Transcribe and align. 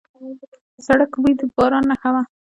د 0.75 0.77
سړک 0.87 1.11
بوی 1.21 1.33
د 1.39 1.41
باران 1.55 1.83
نښه 1.89 2.09
وه. 2.13 2.21